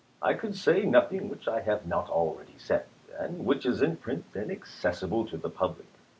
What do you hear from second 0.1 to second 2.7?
I could say nothing which I have not already